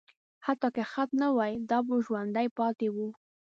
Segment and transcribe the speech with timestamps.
[0.45, 3.07] حتی که خط نه وای، دا به ژوندي پاتې وو.